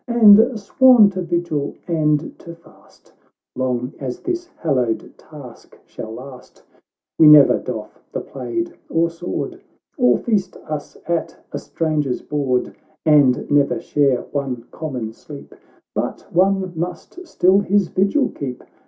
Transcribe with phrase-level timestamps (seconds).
[0.07, 3.13] And, sworn to vigil and to fast,
[3.55, 6.63] Long as this hallowed task shall last,
[7.19, 9.61] We never doff the plaid or sword,
[9.99, 12.75] Or feast us at a stranger's board;
[13.05, 15.53] And never share one common sleep,
[15.93, 18.63] But one must still his vigil keep.